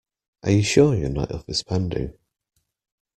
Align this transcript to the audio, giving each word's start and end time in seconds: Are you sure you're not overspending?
Are 0.41 0.49
you 0.49 0.63
sure 0.63 0.95
you're 0.95 1.09
not 1.11 1.29
overspending? 1.29 2.17